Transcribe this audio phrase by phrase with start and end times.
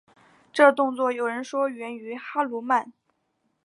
[0.51, 2.91] 这动作有人说是源于哈奴曼。